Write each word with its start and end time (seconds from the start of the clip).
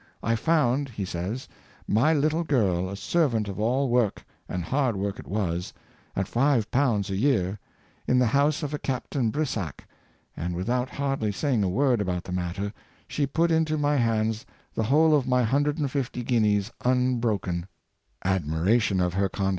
I 0.23 0.35
found," 0.35 0.89
he 0.89 1.03
sa3^s," 1.03 1.47
my 1.87 2.11
little 2.11 2.43
girl 2.43 2.89
a 2.89 2.95
servant 2.95 3.47
of 3.47 3.59
all 3.59 3.87
work 3.87 4.25
(and 4.49 4.63
hard 4.63 4.95
work 4.95 5.19
it 5.19 5.27
was), 5.27 5.73
at 6.15 6.27
five 6.27 6.71
pounds 6.71 7.11
a 7.11 7.15
year, 7.15 7.59
in 8.07 8.17
the 8.17 8.25
house 8.25 8.63
of 8.63 8.73
a 8.73 8.79
Captain 8.79 9.29
Brisac, 9.29 9.85
and, 10.35 10.55
without 10.55 10.89
hardly 10.89 11.31
saying 11.31 11.61
a 11.61 11.69
word 11.69 12.01
about 12.01 12.23
the 12.23 12.31
matter, 12.31 12.73
she 13.07 13.27
put 13.27 13.51
into 13.51 13.77
m}^ 13.77 13.99
hands 13.99 14.43
the 14.73 14.85
whole 14.85 15.15
of 15.15 15.27
my 15.27 15.43
hundred 15.43 15.77
and 15.77 15.91
fifty 15.91 16.23
guineas, 16.23 16.71
unbroken," 16.83 17.67
Admiration 18.25 18.99
of 19.01 19.13
her 19.13 19.29
condu 19.29 19.49